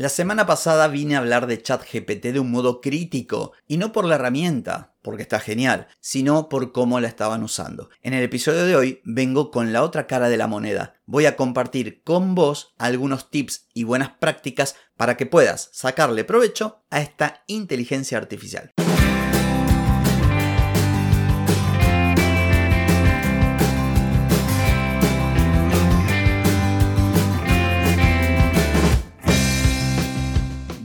La 0.00 0.08
semana 0.08 0.46
pasada 0.46 0.88
vine 0.88 1.14
a 1.14 1.18
hablar 1.18 1.46
de 1.46 1.60
ChatGPT 1.60 2.28
de 2.32 2.40
un 2.40 2.50
modo 2.50 2.80
crítico, 2.80 3.52
y 3.68 3.76
no 3.76 3.92
por 3.92 4.06
la 4.06 4.14
herramienta, 4.14 4.94
porque 5.02 5.20
está 5.20 5.40
genial, 5.40 5.88
sino 6.00 6.48
por 6.48 6.72
cómo 6.72 7.00
la 7.00 7.08
estaban 7.08 7.42
usando. 7.42 7.90
En 8.00 8.14
el 8.14 8.22
episodio 8.22 8.64
de 8.64 8.76
hoy 8.76 9.02
vengo 9.04 9.50
con 9.50 9.74
la 9.74 9.82
otra 9.82 10.06
cara 10.06 10.30
de 10.30 10.38
la 10.38 10.46
moneda. 10.46 10.94
Voy 11.04 11.26
a 11.26 11.36
compartir 11.36 12.02
con 12.02 12.34
vos 12.34 12.72
algunos 12.78 13.28
tips 13.28 13.66
y 13.74 13.84
buenas 13.84 14.12
prácticas 14.12 14.74
para 14.96 15.18
que 15.18 15.26
puedas 15.26 15.68
sacarle 15.74 16.24
provecho 16.24 16.82
a 16.88 17.02
esta 17.02 17.44
inteligencia 17.46 18.16
artificial. 18.16 18.72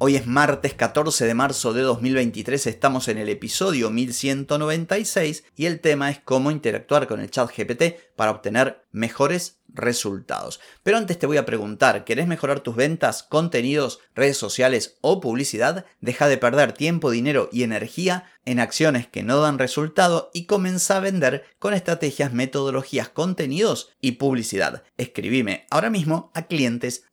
Hoy 0.00 0.14
es 0.14 0.28
martes 0.28 0.74
14 0.74 1.26
de 1.26 1.34
marzo 1.34 1.72
de 1.72 1.82
2023, 1.82 2.68
estamos 2.68 3.08
en 3.08 3.18
el 3.18 3.28
episodio 3.28 3.90
1196 3.90 5.42
y 5.56 5.66
el 5.66 5.80
tema 5.80 6.08
es 6.08 6.20
cómo 6.20 6.52
interactuar 6.52 7.08
con 7.08 7.18
el 7.18 7.32
chat 7.32 7.50
GPT 7.50 7.98
para 8.14 8.30
obtener 8.30 8.84
mejores 8.98 9.60
resultados. 9.68 10.60
Pero 10.82 10.96
antes 10.96 11.18
te 11.18 11.26
voy 11.26 11.36
a 11.36 11.46
preguntar, 11.46 12.04
¿querés 12.04 12.26
mejorar 12.26 12.60
tus 12.60 12.74
ventas, 12.74 13.22
contenidos, 13.22 14.00
redes 14.14 14.36
sociales 14.36 14.96
o 15.00 15.20
publicidad? 15.20 15.86
Deja 16.00 16.26
de 16.28 16.38
perder 16.38 16.72
tiempo, 16.72 17.10
dinero 17.10 17.48
y 17.52 17.62
energía 17.62 18.24
en 18.44 18.60
acciones 18.60 19.06
que 19.06 19.22
no 19.22 19.40
dan 19.40 19.58
resultado 19.58 20.30
y 20.32 20.46
comienza 20.46 20.96
a 20.96 21.00
vender 21.00 21.44
con 21.58 21.74
estrategias, 21.74 22.32
metodologías, 22.32 23.10
contenidos 23.10 23.90
y 24.00 24.12
publicidad. 24.12 24.84
Escribime 24.96 25.66
ahora 25.70 25.90
mismo 25.90 26.32
a 26.34 26.46
clientes 26.46 27.04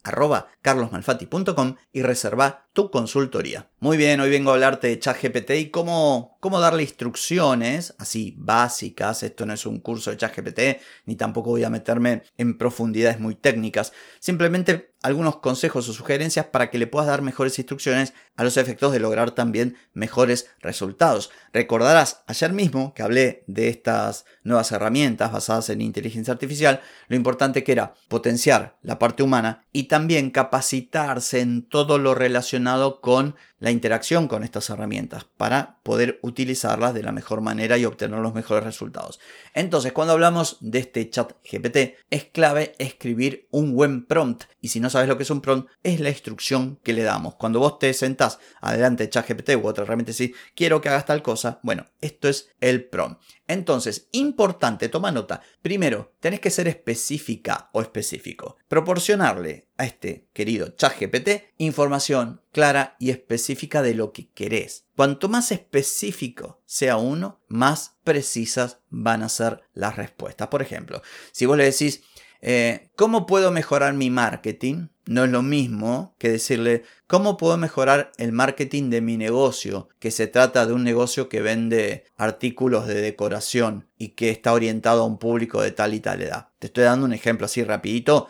y 1.92 2.02
reserva 2.02 2.68
tu 2.72 2.92
consultoría. 2.92 3.70
Muy 3.80 3.98
bien, 3.98 4.20
hoy 4.20 4.30
vengo 4.30 4.52
a 4.52 4.54
hablarte 4.54 4.88
de 4.88 5.00
ChatGPT 5.00 5.52
y 5.52 5.70
cómo, 5.70 6.38
cómo 6.40 6.60
darle 6.60 6.84
instrucciones 6.84 7.96
así 7.98 8.34
básicas. 8.38 9.24
Esto 9.24 9.46
no 9.46 9.54
es 9.54 9.66
un 9.66 9.80
curso 9.80 10.12
de 10.12 10.18
ChatGPT, 10.18 10.82
ni 11.06 11.16
tampoco 11.16 11.50
voy 11.52 11.64
a 11.64 11.70
meterme 11.76 12.24
en 12.38 12.58
profundidades 12.58 13.20
muy 13.20 13.36
técnicas. 13.36 13.92
Simplemente 14.20 14.95
algunos 15.06 15.36
consejos 15.36 15.88
o 15.88 15.94
sugerencias 15.94 16.48
para 16.48 16.72
que 16.72 16.80
le 16.80 16.88
puedas 16.88 17.08
dar 17.08 17.22
mejores 17.22 17.60
instrucciones 17.60 18.14
a 18.36 18.44
los 18.44 18.58
efectos 18.58 18.92
de 18.92 19.00
lograr 19.00 19.32
también 19.32 19.78
mejores 19.94 20.50
resultados. 20.62 21.30
Recordarás 21.54 22.24
ayer 22.26 22.52
mismo 22.52 22.96
que 22.96 23.04
hablé 23.04 23.44
de 23.46 23.70
estas 23.70 24.26
nuevas 24.44 24.72
herramientas 24.72 25.32
basadas 25.32 25.70
en 25.70 25.82
inteligencia 25.82 26.34
artificial, 26.34 26.82
lo 27.08 27.16
importante 27.16 27.64
que 27.64 27.72
era 27.72 27.94
potenciar 28.08 28.78
la 28.82 28.98
parte 28.98 29.22
humana 29.22 29.64
y 29.72 29.84
también 29.84 30.32
capacitarse 30.32 31.40
en 31.40 31.62
todo 31.62 32.00
lo 32.00 32.16
relacionado 32.16 33.00
con 33.00 33.36
la 33.60 33.72
interacción 33.72 34.28
con 34.28 34.44
estas 34.44 34.70
herramientas 34.70 35.26
para 35.38 35.80
poder 35.84 36.20
utilizarlas 36.22 36.94
de 36.94 37.04
la 37.04 37.12
mejor 37.12 37.42
manera 37.42 37.78
y 37.78 37.86
obtener 37.86 38.20
los 38.20 38.34
mejores 38.34 38.64
resultados. 38.64 39.20
Entonces, 39.54 39.94
cuando 39.94 40.14
hablamos 40.14 40.58
de 40.60 40.80
este 40.80 41.10
chat 41.10 41.34
GPT, 41.50 41.96
es 42.10 42.26
clave 42.26 42.76
escribir 42.80 43.48
un 43.52 43.74
buen 43.74 44.06
prompt. 44.06 44.44
Y 44.62 44.68
si 44.68 44.80
no 44.80 44.90
sabes 44.96 45.10
lo 45.10 45.18
que 45.18 45.24
es 45.24 45.30
un 45.30 45.42
prompt, 45.42 45.70
es 45.84 46.00
la 46.00 46.10
instrucción 46.10 46.80
que 46.82 46.94
le 46.94 47.04
damos. 47.04 47.36
Cuando 47.36 47.60
vos 47.60 47.80
te 47.80 47.94
sentás 47.94 48.40
adelante 48.62 49.04
de 49.04 49.10
chat 49.10 49.28
GPT 49.28 49.58
u 49.62 49.68
otra 49.68 49.84
herramienta 49.84 50.14
y 50.24 50.34
quiero 50.56 50.80
que 50.80 50.88
hagas 50.88 51.06
tal 51.06 51.22
cosa, 51.22 51.60
bueno, 51.64 51.86
esto 52.00 52.30
es 52.30 52.50
el 52.62 52.86
prompt. 52.86 53.22
Entonces, 53.48 54.08
importante, 54.14 54.88
toma 54.88 55.12
nota. 55.12 55.42
Primero, 55.62 56.14
tenés 56.22 56.40
que 56.40 56.50
ser 56.50 56.70
específica 56.70 57.70
o 57.74 57.82
específico. 57.82 58.56
Proporcionarle 58.70 59.68
a 59.78 59.86
este 59.86 60.30
querido 60.32 60.70
ChatGPT 60.70 61.54
información 61.58 62.42
clara 62.54 62.96
y 63.00 63.10
específica 63.10 63.82
de 63.82 63.96
lo 63.96 64.14
que 64.14 64.30
querés. 64.30 64.86
Cuanto 64.96 65.28
más 65.28 65.52
específico 65.52 66.62
sea 66.66 66.96
uno, 66.96 67.42
más 67.50 67.98
precisas 68.06 68.80
van 68.90 69.24
a 69.24 69.30
ser 69.30 69.62
las 69.74 69.98
respuestas. 69.98 70.48
Por 70.48 70.62
ejemplo, 70.62 71.02
si 71.34 71.46
vos 71.46 71.58
le 71.58 71.66
decís, 71.66 72.02
eh, 72.42 72.90
¿cómo 72.96 73.26
puedo 73.26 73.52
mejorar 73.52 73.94
mi 73.94 74.10
marketing? 74.10 74.88
No 75.06 75.24
es 75.24 75.30
lo 75.30 75.44
mismo 75.44 76.16
que 76.18 76.30
decirle, 76.30 76.84
¿cómo 77.06 77.38
puedo 77.38 77.58
mejorar 77.58 78.12
el 78.18 78.32
marketing 78.32 78.90
de 78.90 79.02
mi 79.02 79.18
negocio? 79.18 79.90
Que 80.00 80.10
se 80.10 80.26
trata 80.26 80.66
de 80.66 80.74
un 80.74 80.84
negocio 80.84 81.30
que 81.30 81.42
vende 81.42 82.06
artículos 82.18 82.88
de 82.88 82.96
decoración 82.96 83.88
y 83.98 84.10
que 84.10 84.32
está 84.32 84.54
orientado 84.54 85.04
a 85.04 85.06
un 85.06 85.20
público 85.20 85.62
de 85.62 85.72
tal 85.72 85.94
y 85.94 86.00
tal 86.00 86.24
edad. 86.24 86.50
Te 86.58 86.68
estoy 86.68 86.86
dando 86.86 87.06
un 87.06 87.14
ejemplo 87.14 87.46
así 87.46 87.64
rapidito 87.64 88.28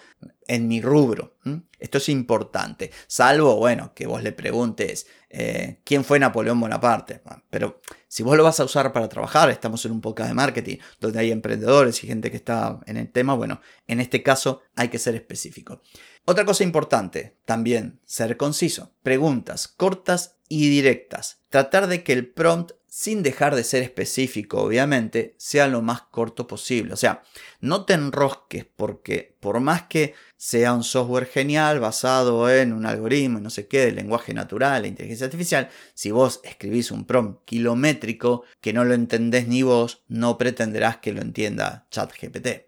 en 0.47 0.67
mi 0.67 0.81
rubro. 0.81 1.37
Esto 1.79 1.97
es 1.97 2.09
importante, 2.09 2.91
salvo, 3.07 3.55
bueno, 3.55 3.93
que 3.93 4.07
vos 4.07 4.23
le 4.23 4.31
preguntes 4.31 5.07
eh, 5.37 5.81
quién 5.83 6.05
fue 6.05 6.17
Napoleón 6.17 6.61
Bonaparte. 6.61 7.21
Pero 7.49 7.81
si 8.07 8.23
vos 8.23 8.37
lo 8.37 8.43
vas 8.45 8.61
a 8.61 8.63
usar 8.63 8.93
para 8.93 9.09
trabajar, 9.09 9.49
estamos 9.49 9.83
en 9.85 9.91
un 9.91 9.99
podcast 9.99 10.29
de 10.29 10.33
marketing 10.33 10.77
donde 11.01 11.19
hay 11.19 11.31
emprendedores 11.31 12.01
y 12.01 12.07
gente 12.07 12.31
que 12.31 12.37
está 12.37 12.79
en 12.85 12.95
el 12.95 13.11
tema, 13.11 13.33
bueno, 13.33 13.59
en 13.85 13.99
este 13.99 14.23
caso 14.23 14.61
hay 14.77 14.87
que 14.87 14.97
ser 14.97 15.13
específico. 15.13 15.81
Otra 16.23 16.45
cosa 16.45 16.63
importante, 16.63 17.37
también 17.43 17.99
ser 18.05 18.37
conciso. 18.37 18.93
Preguntas 19.03 19.67
cortas 19.67 20.37
y 20.47 20.69
directas. 20.69 21.41
Tratar 21.49 21.87
de 21.87 22.01
que 22.01 22.13
el 22.13 22.29
prompt 22.29 22.71
sin 22.87 23.23
dejar 23.23 23.55
de 23.55 23.65
ser 23.65 23.83
específico, 23.83 24.61
obviamente, 24.61 25.35
sea 25.37 25.67
lo 25.67 25.81
más 25.81 26.03
corto 26.03 26.47
posible. 26.47 26.93
O 26.93 26.95
sea, 26.95 27.23
no 27.59 27.83
te 27.83 27.91
enrosques 27.93 28.65
porque 28.73 29.35
por 29.41 29.59
más 29.59 29.83
que 29.83 30.13
sea 30.45 30.73
un 30.73 30.83
software 30.83 31.25
genial 31.25 31.79
basado 31.79 32.47
en 32.51 32.71
un 32.71 32.85
algoritmo 32.85 33.39
no 33.39 33.49
sé 33.49 33.65
qué, 33.65 33.87
de 33.87 33.93
lenguaje 33.93 34.31
natural, 34.31 34.85
e 34.85 34.89
inteligencia 34.89 35.25
artificial, 35.25 35.69
si 35.95 36.11
vos 36.11 36.39
escribís 36.43 36.91
un 36.91 37.05
prompt 37.05 37.43
kilométrico 37.45 38.43
que 38.61 38.71
no 38.71 38.85
lo 38.85 38.93
entendés 38.93 39.47
ni 39.47 39.63
vos, 39.63 40.03
no 40.07 40.37
pretenderás 40.37 40.97
que 40.97 41.13
lo 41.13 41.21
entienda 41.21 41.87
ChatGPT. 41.89 42.67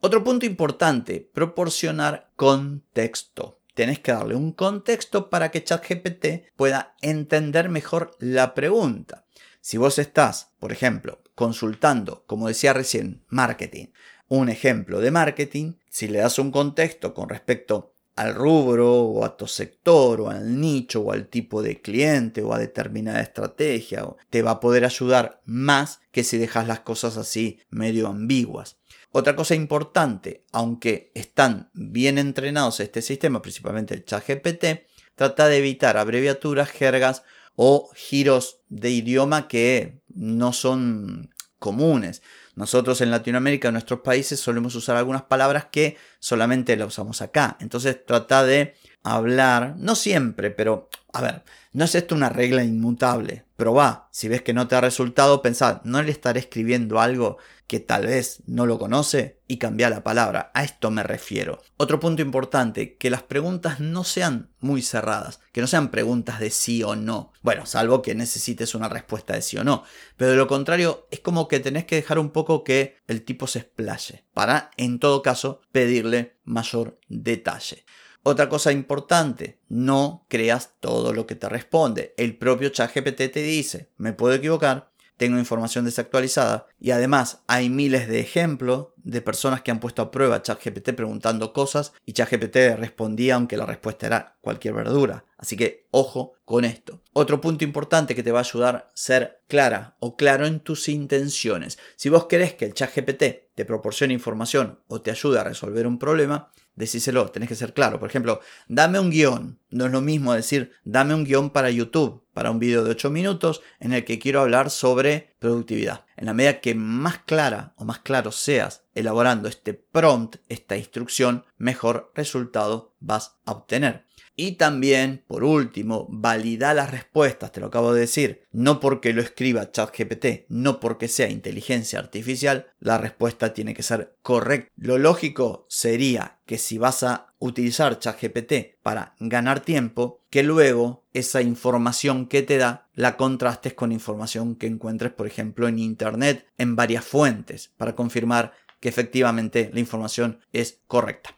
Otro 0.00 0.22
punto 0.22 0.44
importante, 0.44 1.26
proporcionar 1.32 2.30
contexto 2.36 3.62
tenés 3.72 4.00
que 4.00 4.12
darle 4.12 4.34
un 4.34 4.52
contexto 4.52 5.30
para 5.30 5.50
que 5.50 5.64
ChatGPT 5.64 6.54
pueda 6.54 6.96
entender 7.00 7.70
mejor 7.70 8.14
la 8.18 8.52
pregunta. 8.52 9.24
Si 9.62 9.78
vos 9.78 9.98
estás, 9.98 10.50
por 10.58 10.70
ejemplo, 10.70 11.22
consultando, 11.34 12.24
como 12.26 12.48
decía 12.48 12.74
recién, 12.74 13.24
marketing, 13.28 13.86
un 14.28 14.48
ejemplo 14.48 15.00
de 15.00 15.10
marketing, 15.10 15.74
si 15.88 16.08
le 16.08 16.18
das 16.18 16.38
un 16.38 16.50
contexto 16.50 17.14
con 17.14 17.28
respecto 17.28 17.94
al 18.16 18.34
rubro 18.34 19.02
o 19.02 19.24
a 19.24 19.36
tu 19.36 19.46
sector 19.46 20.20
o 20.20 20.30
al 20.30 20.60
nicho 20.60 21.00
o 21.00 21.12
al 21.12 21.26
tipo 21.26 21.62
de 21.62 21.80
cliente 21.80 22.42
o 22.42 22.54
a 22.54 22.58
determinada 22.58 23.20
estrategia, 23.20 24.06
te 24.30 24.42
va 24.42 24.52
a 24.52 24.60
poder 24.60 24.84
ayudar 24.84 25.40
más 25.44 26.00
que 26.12 26.22
si 26.24 26.38
dejas 26.38 26.68
las 26.68 26.80
cosas 26.80 27.16
así 27.16 27.58
medio 27.70 28.06
ambiguas. 28.08 28.78
Otra 29.10 29.36
cosa 29.36 29.54
importante, 29.54 30.44
aunque 30.52 31.12
están 31.14 31.70
bien 31.72 32.18
entrenados 32.18 32.80
este 32.80 33.02
sistema, 33.02 33.42
principalmente 33.42 33.94
el 33.94 34.04
chat 34.04 34.26
GPT, 34.26 34.86
trata 35.14 35.46
de 35.48 35.58
evitar 35.58 35.96
abreviaturas, 35.96 36.68
jergas 36.70 37.22
o 37.56 37.90
giros 37.94 38.60
de 38.68 38.90
idioma 38.90 39.46
que 39.46 40.02
no 40.08 40.52
son 40.52 41.33
comunes. 41.64 42.20
Nosotros 42.56 43.00
en 43.00 43.10
Latinoamérica, 43.10 43.68
en 43.68 43.72
nuestros 43.72 44.00
países, 44.00 44.38
solemos 44.38 44.74
usar 44.74 44.98
algunas 44.98 45.22
palabras 45.22 45.68
que 45.72 45.96
solamente 46.18 46.76
las 46.76 46.88
usamos 46.88 47.22
acá. 47.22 47.56
Entonces 47.58 48.04
trata 48.04 48.44
de 48.44 48.74
hablar, 49.04 49.76
no 49.78 49.94
siempre, 49.94 50.50
pero 50.50 50.88
a 51.12 51.22
ver, 51.22 51.44
no 51.72 51.84
es 51.84 51.94
esto 51.94 52.16
una 52.16 52.28
regla 52.28 52.64
inmutable. 52.64 53.44
Probá, 53.54 54.08
si 54.10 54.26
ves 54.26 54.42
que 54.42 54.52
no 54.52 54.66
te 54.66 54.74
ha 54.74 54.80
resultado, 54.80 55.42
pensad, 55.42 55.80
¿no 55.84 56.02
le 56.02 56.10
estaré 56.10 56.40
escribiendo 56.40 57.00
algo 57.00 57.38
que 57.68 57.78
tal 57.78 58.06
vez 58.06 58.42
no 58.46 58.66
lo 58.66 58.80
conoce? 58.80 59.38
Y 59.46 59.58
cambia 59.58 59.90
la 59.90 60.02
palabra, 60.02 60.50
a 60.54 60.64
esto 60.64 60.90
me 60.90 61.04
refiero. 61.04 61.62
Otro 61.76 62.00
punto 62.00 62.22
importante, 62.22 62.96
que 62.96 63.10
las 63.10 63.22
preguntas 63.22 63.78
no 63.78 64.02
sean 64.02 64.50
muy 64.58 64.82
cerradas, 64.82 65.38
que 65.52 65.60
no 65.60 65.68
sean 65.68 65.92
preguntas 65.92 66.40
de 66.40 66.50
sí 66.50 66.82
o 66.82 66.96
no. 66.96 67.32
Bueno, 67.42 67.64
salvo 67.64 68.02
que 68.02 68.16
necesites 68.16 68.74
una 68.74 68.88
respuesta 68.88 69.34
de 69.34 69.42
sí 69.42 69.56
o 69.56 69.62
no. 69.62 69.84
Pero 70.16 70.32
de 70.32 70.36
lo 70.36 70.48
contrario, 70.48 71.06
es 71.12 71.20
como 71.20 71.46
que 71.46 71.60
tenés 71.60 71.84
que 71.84 71.96
dejar 71.96 72.18
un 72.18 72.30
poco 72.30 72.64
que 72.64 72.96
el 73.06 73.22
tipo 73.22 73.46
se 73.46 73.60
explaye, 73.60 74.24
para, 74.34 74.70
en 74.76 74.98
todo 74.98 75.22
caso, 75.22 75.60
pedirle 75.70 76.38
mayor 76.44 76.98
detalle. 77.08 77.84
Otra 78.26 78.48
cosa 78.48 78.72
importante, 78.72 79.58
no 79.68 80.24
creas 80.28 80.72
todo 80.80 81.12
lo 81.12 81.26
que 81.26 81.34
te 81.34 81.46
responde. 81.46 82.14
El 82.16 82.38
propio 82.38 82.70
ChatGPT 82.70 83.30
te 83.30 83.42
dice, 83.42 83.90
me 83.98 84.14
puedo 84.14 84.32
equivocar, 84.32 84.90
tengo 85.18 85.38
información 85.38 85.84
desactualizada 85.84 86.66
y 86.80 86.92
además 86.92 87.42
hay 87.48 87.68
miles 87.68 88.08
de 88.08 88.20
ejemplos 88.20 88.88
de 88.96 89.20
personas 89.20 89.60
que 89.60 89.70
han 89.70 89.78
puesto 89.78 90.00
a 90.00 90.10
prueba 90.10 90.40
ChatGPT 90.40 90.92
preguntando 90.92 91.52
cosas 91.52 91.92
y 92.06 92.14
ChatGPT 92.14 92.56
respondía 92.78 93.34
aunque 93.34 93.58
la 93.58 93.66
respuesta 93.66 94.06
era 94.06 94.38
cualquier 94.40 94.72
verdura. 94.72 95.26
Así 95.36 95.58
que 95.58 95.86
ojo 95.90 96.32
con 96.46 96.64
esto. 96.64 97.02
Otro 97.12 97.42
punto 97.42 97.62
importante 97.62 98.14
que 98.14 98.22
te 98.22 98.32
va 98.32 98.38
a 98.38 98.42
ayudar 98.42 98.76
a 98.76 98.90
ser 98.94 99.42
clara 99.48 99.96
o 100.00 100.16
claro 100.16 100.46
en 100.46 100.60
tus 100.60 100.88
intenciones. 100.88 101.78
Si 101.96 102.08
vos 102.08 102.24
querés 102.24 102.54
que 102.54 102.64
el 102.64 102.72
ChatGPT 102.72 103.43
te 103.54 103.64
proporcione 103.64 104.12
información 104.12 104.80
o 104.88 105.00
te 105.00 105.10
ayude 105.10 105.38
a 105.38 105.44
resolver 105.44 105.86
un 105.86 105.98
problema, 105.98 106.50
decíselo, 106.74 107.30
tenés 107.30 107.48
que 107.48 107.54
ser 107.54 107.72
claro. 107.72 107.98
Por 107.98 108.08
ejemplo, 108.08 108.40
dame 108.68 108.98
un 108.98 109.10
guion. 109.10 109.58
No 109.70 109.86
es 109.86 109.92
lo 109.92 110.00
mismo 110.00 110.34
decir, 110.34 110.72
dame 110.84 111.14
un 111.14 111.24
guion 111.24 111.50
para 111.50 111.70
YouTube, 111.70 112.24
para 112.32 112.50
un 112.50 112.58
video 112.58 112.84
de 112.84 112.90
8 112.90 113.10
minutos 113.10 113.62
en 113.80 113.92
el 113.92 114.04
que 114.04 114.18
quiero 114.18 114.40
hablar 114.40 114.70
sobre 114.70 115.34
productividad. 115.38 116.04
En 116.16 116.26
la 116.26 116.34
medida 116.34 116.60
que 116.60 116.74
más 116.74 117.18
clara 117.18 117.74
o 117.76 117.84
más 117.84 118.00
claro 118.00 118.32
seas 118.32 118.84
elaborando 118.94 119.48
este 119.48 119.74
prompt, 119.74 120.36
esta 120.48 120.76
instrucción, 120.76 121.44
mejor 121.56 122.12
resultado 122.14 122.94
vas 123.00 123.38
a 123.44 123.52
obtener. 123.52 124.04
Y 124.36 124.52
también, 124.52 125.22
por 125.28 125.44
último, 125.44 126.06
valida 126.10 126.74
las 126.74 126.90
respuestas, 126.90 127.52
te 127.52 127.60
lo 127.60 127.66
acabo 127.66 127.92
de 127.92 128.00
decir. 128.00 128.42
No 128.50 128.80
porque 128.80 129.12
lo 129.12 129.22
escriba 129.22 129.70
ChatGPT, 129.70 130.46
no 130.48 130.80
porque 130.80 131.06
sea 131.06 131.30
inteligencia 131.30 132.00
artificial, 132.00 132.66
la 132.80 132.98
respuesta 132.98 133.54
tiene 133.54 133.74
que 133.74 133.84
ser 133.84 134.16
correcta. 134.22 134.72
Lo 134.76 134.98
lógico 134.98 135.66
sería 135.68 136.40
que 136.46 136.58
si 136.58 136.78
vas 136.78 137.04
a 137.04 137.34
utilizar 137.38 137.98
ChatGPT 137.98 138.80
para 138.82 139.14
ganar 139.20 139.60
tiempo, 139.60 140.24
que 140.30 140.42
luego 140.42 141.04
esa 141.12 141.40
información 141.40 142.26
que 142.26 142.42
te 142.42 142.58
da 142.58 142.88
la 142.94 143.16
contrastes 143.16 143.74
con 143.74 143.92
información 143.92 144.56
que 144.56 144.66
encuentres, 144.66 145.12
por 145.12 145.28
ejemplo, 145.28 145.68
en 145.68 145.78
Internet, 145.78 146.46
en 146.58 146.74
varias 146.74 147.04
fuentes, 147.04 147.72
para 147.76 147.94
confirmar 147.94 148.52
que 148.80 148.88
efectivamente 148.88 149.70
la 149.72 149.80
información 149.80 150.40
es 150.52 150.80
correcta. 150.86 151.34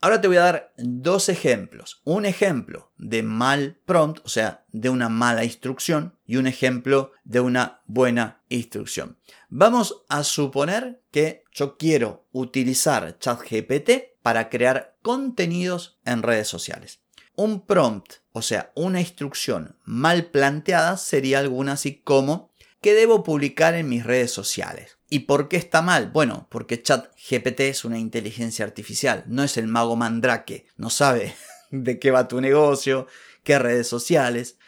Ahora 0.00 0.20
te 0.20 0.28
voy 0.28 0.36
a 0.36 0.42
dar 0.42 0.74
dos 0.76 1.28
ejemplos. 1.28 2.02
Un 2.04 2.26
ejemplo 2.26 2.92
de 2.98 3.22
mal 3.22 3.80
prompt, 3.86 4.20
o 4.24 4.28
sea, 4.28 4.64
de 4.70 4.90
una 4.90 5.08
mala 5.08 5.44
instrucción, 5.44 6.16
y 6.26 6.36
un 6.36 6.46
ejemplo 6.46 7.12
de 7.24 7.40
una 7.40 7.80
buena 7.86 8.42
instrucción. 8.48 9.18
Vamos 9.48 10.04
a 10.08 10.22
suponer 10.22 11.02
que 11.10 11.44
yo 11.52 11.78
quiero 11.78 12.26
utilizar 12.32 13.18
ChatGPT 13.18 14.20
para 14.22 14.50
crear 14.50 14.96
contenidos 15.02 15.98
en 16.04 16.22
redes 16.22 16.48
sociales. 16.48 17.00
Un 17.34 17.64
prompt, 17.64 18.14
o 18.32 18.42
sea, 18.42 18.72
una 18.74 19.00
instrucción 19.00 19.78
mal 19.84 20.26
planteada 20.26 20.96
sería 20.96 21.38
alguna 21.38 21.72
así 21.72 22.00
como 22.00 22.50
¿qué 22.80 22.94
debo 22.94 23.22
publicar 23.22 23.74
en 23.74 23.88
mis 23.88 24.04
redes 24.04 24.30
sociales? 24.30 24.98
¿Y 25.08 25.20
por 25.20 25.48
qué 25.48 25.56
está 25.56 25.82
mal? 25.82 26.10
Bueno, 26.10 26.48
porque 26.50 26.82
ChatGPT 26.82 27.60
es 27.60 27.84
una 27.84 27.98
inteligencia 27.98 28.64
artificial, 28.64 29.24
no 29.26 29.42
es 29.42 29.56
el 29.56 29.68
mago 29.68 29.96
mandrake, 29.96 30.66
no 30.76 30.90
sabe 30.90 31.34
de 31.70 31.98
qué 31.98 32.10
va 32.10 32.28
tu 32.28 32.40
negocio, 32.40 33.06
qué 33.42 33.58
redes 33.58 33.86
sociales. 33.86 34.58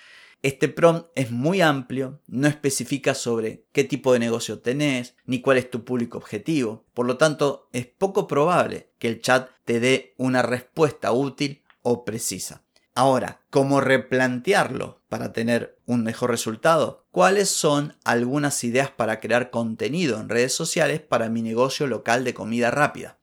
Este 0.41 0.69
prompt 0.69 1.11
es 1.17 1.33
muy 1.33 1.61
amplio, 1.61 2.23
no 2.29 2.47
especifica 2.47 3.15
sobre 3.15 3.65
qué 3.73 3.83
tipo 3.83 4.13
de 4.13 4.21
negocio 4.21 4.61
tenés, 4.61 5.17
ni 5.25 5.41
cuál 5.41 5.59
es 5.59 5.69
tu 5.69 5.85
público 5.85 6.17
objetivo. 6.19 6.87
Por 6.95 7.07
lo 7.07 7.17
tanto, 7.17 7.69
es 7.73 7.87
poco 7.87 8.29
probable 8.29 8.93
que 9.01 9.09
el 9.09 9.21
chat 9.21 9.51
te 9.65 9.81
dé 9.81 10.15
una 10.17 10.43
respuesta 10.43 11.11
útil 11.11 11.65
o 11.83 12.05
precisa. 12.05 12.63
Ahora, 12.95 13.41
¿cómo 13.51 13.81
replantearlo 13.81 14.98
para 15.09 15.33
tener 15.33 15.79
un 15.87 16.05
mejor 16.05 16.31
resultado? 16.31 17.07
¿Cuáles 17.11 17.49
son 17.49 17.97
algunas 18.05 18.63
ideas 18.65 18.91
para 18.91 19.21
crear 19.21 19.51
contenido 19.51 20.21
en 20.21 20.29
redes 20.29 20.55
sociales 20.55 21.01
para 21.01 21.29
mi 21.29 21.43
negocio 21.43 21.87
local 21.87 22.25
de 22.25 22.35
comida 22.35 22.71
rápida? 22.71 23.19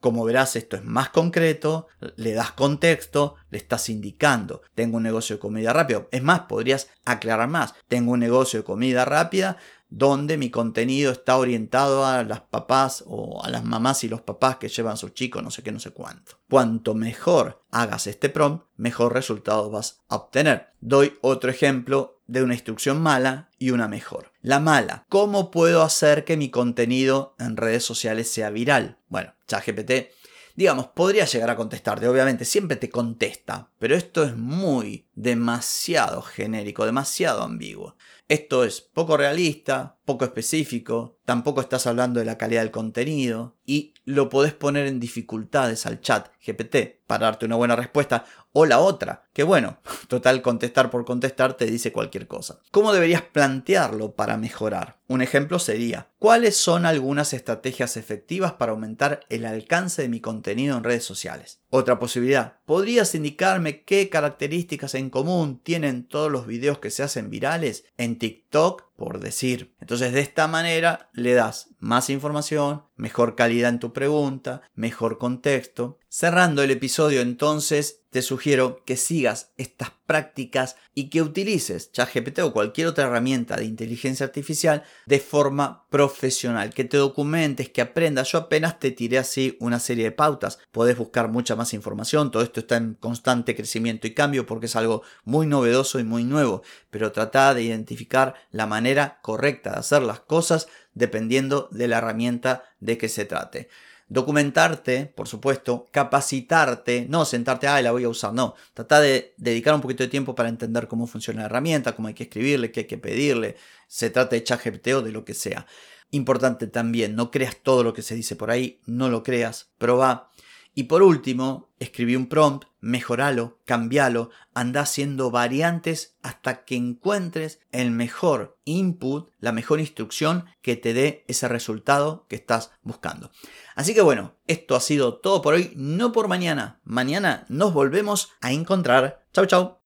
Como 0.00 0.24
verás, 0.24 0.56
esto 0.56 0.76
es 0.76 0.84
más 0.84 1.08
concreto, 1.08 1.88
le 2.16 2.32
das 2.32 2.52
contexto, 2.52 3.34
le 3.50 3.58
estás 3.58 3.88
indicando, 3.88 4.62
tengo 4.74 4.98
un 4.98 5.02
negocio 5.02 5.36
de 5.36 5.40
comida 5.40 5.72
rápida. 5.72 6.06
Es 6.10 6.22
más, 6.22 6.40
podrías 6.40 6.90
aclarar 7.04 7.48
más, 7.48 7.74
tengo 7.88 8.12
un 8.12 8.20
negocio 8.20 8.60
de 8.60 8.64
comida 8.64 9.04
rápida 9.04 9.56
donde 9.96 10.36
mi 10.36 10.50
contenido 10.50 11.10
está 11.10 11.38
orientado 11.38 12.04
a 12.04 12.22
las 12.22 12.42
papás 12.42 13.02
o 13.06 13.42
a 13.42 13.48
las 13.48 13.64
mamás 13.64 14.04
y 14.04 14.10
los 14.10 14.20
papás 14.20 14.58
que 14.58 14.68
llevan 14.68 14.92
a 14.92 14.96
sus 14.98 15.14
chicos, 15.14 15.42
no 15.42 15.50
sé 15.50 15.62
qué, 15.62 15.72
no 15.72 15.80
sé 15.80 15.90
cuánto. 15.92 16.38
Cuanto 16.50 16.94
mejor 16.94 17.62
hagas 17.70 18.06
este 18.06 18.28
prompt, 18.28 18.66
mejor 18.76 19.14
resultado 19.14 19.70
vas 19.70 20.02
a 20.08 20.16
obtener. 20.16 20.68
Doy 20.82 21.16
otro 21.22 21.50
ejemplo 21.50 22.20
de 22.26 22.42
una 22.42 22.52
instrucción 22.52 23.00
mala 23.00 23.48
y 23.58 23.70
una 23.70 23.88
mejor. 23.88 24.32
La 24.42 24.60
mala, 24.60 25.06
¿cómo 25.08 25.50
puedo 25.50 25.82
hacer 25.82 26.26
que 26.26 26.36
mi 26.36 26.50
contenido 26.50 27.34
en 27.38 27.56
redes 27.56 27.82
sociales 27.82 28.30
sea 28.30 28.50
viral? 28.50 28.98
Bueno, 29.08 29.32
ChatGPT 29.48 30.10
digamos, 30.56 30.86
podría 30.88 31.26
llegar 31.26 31.50
a 31.50 31.56
contestarte, 31.56 32.08
obviamente, 32.08 32.44
siempre 32.44 32.76
te 32.78 32.88
contesta, 32.88 33.68
pero 33.78 33.94
esto 33.94 34.24
es 34.24 34.36
muy, 34.36 35.06
demasiado 35.14 36.22
genérico, 36.22 36.86
demasiado 36.86 37.42
ambiguo. 37.42 37.95
Esto 38.28 38.64
es 38.64 38.80
poco 38.80 39.16
realista, 39.16 39.98
poco 40.04 40.24
específico, 40.24 41.16
tampoco 41.24 41.60
estás 41.60 41.86
hablando 41.86 42.18
de 42.18 42.26
la 42.26 42.36
calidad 42.36 42.62
del 42.62 42.72
contenido 42.72 43.54
y 43.64 43.94
lo 44.04 44.28
podés 44.30 44.52
poner 44.52 44.88
en 44.88 44.98
dificultades 44.98 45.86
al 45.86 46.00
chat 46.00 46.30
GPT 46.44 47.06
para 47.06 47.26
darte 47.26 47.46
una 47.46 47.54
buena 47.54 47.76
respuesta 47.76 48.24
o 48.58 48.64
la 48.64 48.78
otra, 48.78 49.24
que 49.34 49.42
bueno, 49.42 49.80
total 50.08 50.40
contestar 50.40 50.90
por 50.90 51.04
contestar 51.04 51.58
te 51.58 51.66
dice 51.66 51.92
cualquier 51.92 52.26
cosa. 52.26 52.60
¿Cómo 52.70 52.94
deberías 52.94 53.20
plantearlo 53.20 54.12
para 54.12 54.38
mejorar? 54.38 54.96
Un 55.08 55.20
ejemplo 55.20 55.58
sería, 55.58 56.08
¿cuáles 56.18 56.56
son 56.56 56.86
algunas 56.86 57.34
estrategias 57.34 57.98
efectivas 57.98 58.54
para 58.54 58.72
aumentar 58.72 59.20
el 59.28 59.44
alcance 59.44 60.00
de 60.00 60.08
mi 60.08 60.20
contenido 60.20 60.74
en 60.74 60.84
redes 60.84 61.04
sociales? 61.04 61.60
Otra 61.68 61.98
posibilidad, 61.98 62.54
¿podrías 62.64 63.14
indicarme 63.14 63.82
qué 63.82 64.08
características 64.08 64.94
en 64.94 65.10
común 65.10 65.60
tienen 65.62 66.08
todos 66.08 66.32
los 66.32 66.46
videos 66.46 66.78
que 66.78 66.90
se 66.90 67.02
hacen 67.02 67.28
virales 67.28 67.84
en 67.98 68.18
TikTok, 68.18 68.84
por 68.96 69.20
decir? 69.20 69.74
Entonces 69.82 70.14
de 70.14 70.20
esta 70.20 70.48
manera 70.48 71.10
le 71.12 71.34
das 71.34 71.68
más 71.78 72.08
información, 72.08 72.84
mejor 72.96 73.36
calidad 73.36 73.70
en 73.70 73.78
tu 73.78 73.92
pregunta, 73.92 74.62
mejor 74.74 75.18
contexto. 75.18 75.98
Cerrando 76.08 76.62
el 76.62 76.70
episodio 76.70 77.20
entonces, 77.20 78.00
te 78.10 78.22
sugiero 78.22 78.82
que 78.86 78.96
sigas 78.96 79.52
estas 79.58 79.90
prácticas 80.06 80.76
y 80.94 81.10
que 81.10 81.20
utilices 81.20 81.92
ChatGPT 81.92 82.38
o 82.38 82.52
cualquier 82.54 82.86
otra 82.86 83.04
herramienta 83.04 83.56
de 83.56 83.66
inteligencia 83.66 84.24
artificial 84.24 84.84
de 85.04 85.20
forma 85.20 85.86
profesional, 85.90 86.72
que 86.72 86.84
te 86.84 86.96
documentes, 86.96 87.68
que 87.68 87.82
aprendas. 87.82 88.32
Yo 88.32 88.38
apenas 88.38 88.78
te 88.78 88.92
tiré 88.92 89.18
así 89.18 89.58
una 89.60 89.80
serie 89.80 90.04
de 90.04 90.12
pautas, 90.12 90.58
podés 90.72 90.96
buscar 90.96 91.28
mucha 91.28 91.56
más 91.56 91.74
información, 91.74 92.30
todo 92.30 92.42
esto 92.42 92.60
está 92.60 92.76
en 92.78 92.94
constante 92.94 93.54
crecimiento 93.54 94.06
y 94.06 94.14
cambio 94.14 94.46
porque 94.46 94.66
es 94.66 94.76
algo 94.76 95.02
muy 95.24 95.46
novedoso 95.46 95.98
y 95.98 96.04
muy 96.04 96.24
nuevo, 96.24 96.62
pero 96.90 97.12
trata 97.12 97.52
de 97.52 97.64
identificar 97.64 98.34
la 98.50 98.66
manera 98.66 99.18
correcta 99.20 99.72
de 99.72 99.80
hacer 99.80 100.00
las 100.00 100.20
cosas 100.20 100.68
dependiendo 100.96 101.68
de 101.70 101.86
la 101.86 101.98
herramienta 101.98 102.64
de 102.80 102.98
que 102.98 103.08
se 103.08 103.26
trate. 103.26 103.68
Documentarte, 104.08 105.06
por 105.06 105.28
supuesto, 105.28 105.86
capacitarte, 105.92 107.06
no 107.08 107.24
sentarte, 107.24 107.66
ah, 107.68 107.82
la 107.82 107.92
voy 107.92 108.04
a 108.04 108.08
usar, 108.08 108.32
no. 108.32 108.54
Trata 108.72 109.00
de 109.00 109.34
dedicar 109.36 109.74
un 109.74 109.80
poquito 109.80 110.04
de 110.04 110.08
tiempo 110.08 110.34
para 110.34 110.48
entender 110.48 110.88
cómo 110.88 111.06
funciona 111.06 111.40
la 111.40 111.46
herramienta, 111.46 111.94
cómo 111.94 112.08
hay 112.08 112.14
que 112.14 112.24
escribirle, 112.24 112.72
qué 112.72 112.80
hay 112.80 112.86
que 112.86 112.98
pedirle, 112.98 113.56
se 113.86 114.10
trata 114.10 114.36
de 114.36 114.42
ChatGPT 114.42 114.88
o 114.88 115.02
de 115.02 115.12
lo 115.12 115.24
que 115.24 115.34
sea. 115.34 115.66
Importante 116.10 116.66
también, 116.66 117.14
no 117.14 117.30
creas 117.30 117.56
todo 117.62 117.82
lo 117.84 117.92
que 117.92 118.02
se 118.02 118.14
dice 118.14 118.36
por 118.36 118.50
ahí, 118.50 118.80
no 118.86 119.08
lo 119.10 119.22
creas, 119.22 119.70
proba 119.76 120.30
y 120.78 120.84
por 120.84 121.02
último, 121.02 121.70
escribí 121.78 122.16
un 122.16 122.26
prompt, 122.26 122.66
mejoralo, 122.80 123.58
cambialo, 123.64 124.28
anda 124.52 124.82
haciendo 124.82 125.30
variantes 125.30 126.18
hasta 126.22 126.66
que 126.66 126.76
encuentres 126.76 127.60
el 127.72 127.90
mejor 127.90 128.58
input, 128.66 129.30
la 129.40 129.52
mejor 129.52 129.80
instrucción 129.80 130.44
que 130.60 130.76
te 130.76 130.92
dé 130.92 131.24
ese 131.28 131.48
resultado 131.48 132.26
que 132.28 132.36
estás 132.36 132.72
buscando. 132.82 133.30
Así 133.74 133.94
que 133.94 134.02
bueno, 134.02 134.34
esto 134.46 134.76
ha 134.76 134.80
sido 134.80 135.16
todo 135.16 135.40
por 135.40 135.54
hoy, 135.54 135.72
no 135.76 136.12
por 136.12 136.28
mañana. 136.28 136.78
Mañana 136.84 137.46
nos 137.48 137.72
volvemos 137.72 138.32
a 138.42 138.52
encontrar. 138.52 139.24
Chau, 139.32 139.46
chau. 139.46 139.85